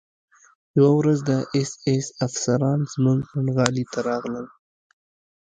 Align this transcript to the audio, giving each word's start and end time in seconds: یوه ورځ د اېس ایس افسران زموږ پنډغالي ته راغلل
یوه 0.77 0.91
ورځ 0.99 1.19
د 1.29 1.31
اېس 1.55 1.71
ایس 1.87 2.07
افسران 2.25 2.79
زموږ 2.93 3.17
پنډغالي 3.29 3.83
ته 3.91 3.99
راغلل 4.09 4.45